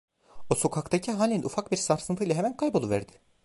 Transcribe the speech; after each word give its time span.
O 0.49 0.55
sokaktaki 0.55 1.11
halin 1.11 1.41
de 1.43 1.45
ufak 1.45 1.71
bir 1.71 1.77
sarsıntıyla 1.77 2.35
hemen 2.35 2.57
kayboluverdi… 2.57 3.11